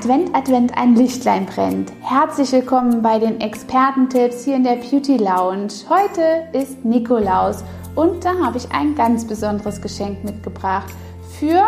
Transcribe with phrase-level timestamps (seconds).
[0.00, 1.92] Advent, Advent, ein Lichtlein brennt.
[2.00, 5.68] Herzlich willkommen bei den Expertentipps hier in der Beauty Lounge.
[5.90, 7.62] Heute ist Nikolaus
[7.96, 10.90] und da habe ich ein ganz besonderes Geschenk mitgebracht
[11.38, 11.62] für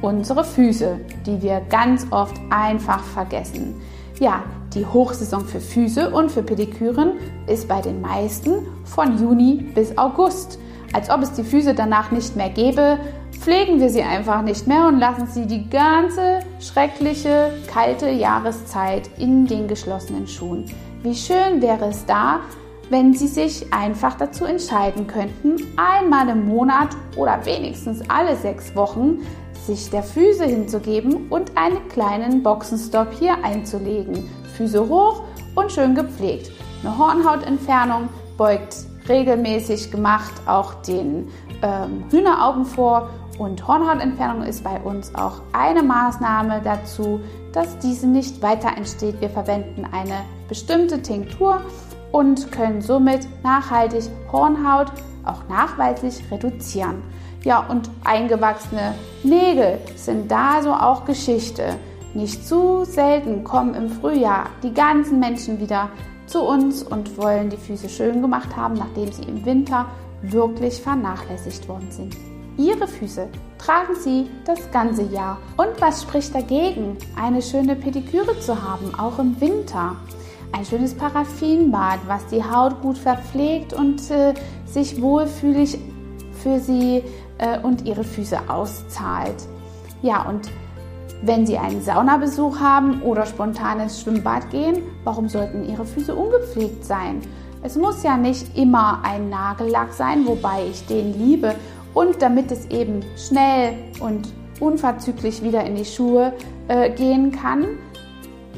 [0.00, 3.78] unsere Füße, die wir ganz oft einfach vergessen.
[4.20, 9.98] Ja, die Hochsaison für Füße und für Pediküren ist bei den meisten von Juni bis
[9.98, 10.58] August.
[10.94, 12.98] Als ob es die Füße danach nicht mehr gäbe,
[13.46, 19.46] pflegen wir sie einfach nicht mehr und lassen sie die ganze schreckliche kalte Jahreszeit in
[19.46, 20.64] den geschlossenen Schuhen.
[21.04, 22.40] Wie schön wäre es da,
[22.90, 29.20] wenn Sie sich einfach dazu entscheiden könnten, einmal im Monat oder wenigstens alle sechs Wochen
[29.64, 34.28] sich der Füße hinzugeben und einen kleinen Boxenstopp hier einzulegen.
[34.56, 35.22] Füße hoch
[35.54, 36.50] und schön gepflegt.
[36.82, 38.74] Eine Hornhautentfernung beugt
[39.08, 41.28] regelmäßig gemacht auch den
[41.62, 47.20] ähm, Hühneraugen vor und Hornhautentfernung ist bei uns auch eine Maßnahme dazu,
[47.52, 49.20] dass diese nicht weiter entsteht.
[49.20, 51.60] Wir verwenden eine bestimmte Tinktur
[52.12, 54.92] und können somit nachhaltig Hornhaut
[55.24, 57.02] auch nachweislich reduzieren.
[57.44, 61.76] Ja, und eingewachsene Nägel sind da so auch Geschichte.
[62.14, 65.90] Nicht zu selten kommen im Frühjahr die ganzen Menschen wieder
[66.26, 69.86] zu uns und wollen die Füße schön gemacht haben, nachdem sie im Winter
[70.22, 72.16] wirklich vernachlässigt worden sind.
[72.58, 73.28] Ihre Füße
[73.58, 75.38] tragen Sie das ganze Jahr.
[75.56, 79.96] Und was spricht dagegen, eine schöne Pediküre zu haben, auch im Winter?
[80.52, 84.32] Ein schönes Paraffinbad, was die Haut gut verpflegt und äh,
[84.64, 85.78] sich wohlfühlig
[86.42, 87.02] für Sie
[87.38, 89.36] äh, und Ihre Füße auszahlt.
[90.02, 90.48] Ja, und
[91.22, 96.84] wenn Sie einen Saunabesuch haben oder spontan ins Schwimmbad gehen, warum sollten Ihre Füße ungepflegt
[96.84, 97.20] sein?
[97.62, 101.54] Es muss ja nicht immer ein Nagellack sein, wobei ich den liebe.
[101.96, 104.28] Und damit es eben schnell und
[104.60, 106.34] unverzüglich wieder in die Schuhe
[106.68, 107.64] äh, gehen kann,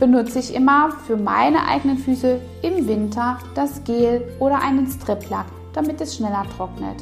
[0.01, 6.01] benutze ich immer für meine eigenen Füße im Winter das Gel oder einen Striplack, damit
[6.01, 6.97] es schneller trocknet.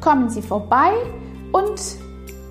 [0.00, 0.90] Kommen Sie vorbei
[1.52, 1.80] und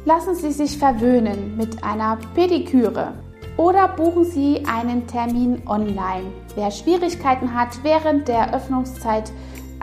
[0.06, 3.16] lassen Sie sich verwöhnen mit einer Pediküre
[3.58, 6.32] oder buchen Sie einen Termin online.
[6.56, 9.30] Wer Schwierigkeiten hat, während der Öffnungszeit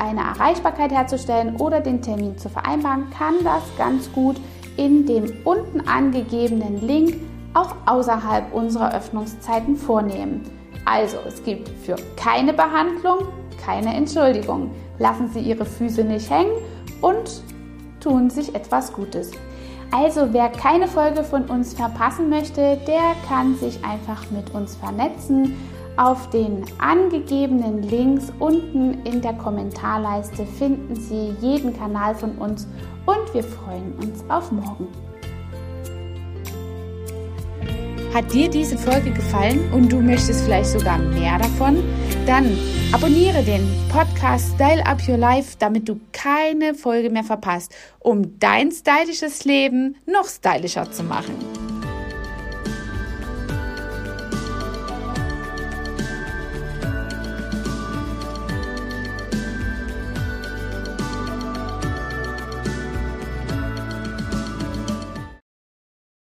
[0.01, 4.37] eine Erreichbarkeit herzustellen oder den Termin zu vereinbaren, kann das ganz gut
[4.77, 7.17] in dem unten angegebenen Link
[7.55, 10.43] auch außerhalb unserer Öffnungszeiten vornehmen.
[10.85, 13.27] Also, es gibt für keine Behandlung
[13.65, 14.71] keine Entschuldigung.
[14.99, 16.53] Lassen Sie Ihre Füße nicht hängen
[17.01, 17.43] und
[18.01, 19.31] tun sich etwas Gutes.
[19.93, 25.57] Also wer keine Folge von uns verpassen möchte, der kann sich einfach mit uns vernetzen.
[26.01, 32.67] Auf den angegebenen Links unten in der Kommentarleiste finden Sie jeden Kanal von uns
[33.05, 34.89] und wir freuen uns auf morgen.
[38.15, 41.85] Hat dir diese Folge gefallen und du möchtest vielleicht sogar mehr davon?
[42.27, 42.57] Dann
[42.93, 48.73] abonniere den Podcast Style Up Your Life, damit du keine Folge mehr verpasst, um dein
[48.73, 51.35] stylisches Leben noch stylischer zu machen.